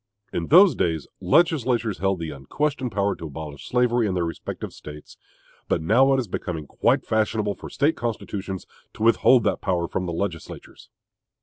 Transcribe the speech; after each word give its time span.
In 0.33 0.47
those 0.47 0.73
days, 0.73 1.05
legislatures 1.19 1.99
held 1.99 2.17
the 2.17 2.31
unquestioned 2.31 2.91
power 2.91 3.15
to 3.15 3.27
abolish 3.27 3.67
slavery 3.69 4.07
in 4.07 4.15
their 4.15 4.25
respective 4.25 4.73
States; 4.73 5.15
but 5.67 5.79
now 5.79 6.11
it 6.15 6.19
is 6.19 6.27
becoming 6.27 6.65
quite 6.65 7.05
fashionable 7.05 7.53
for 7.53 7.69
State 7.69 7.95
constitutions 7.95 8.65
to 8.95 9.03
withhold 9.03 9.43
that 9.43 9.61
power 9.61 9.87
from 9.87 10.07
the 10.07 10.13
legislatures. 10.13 10.89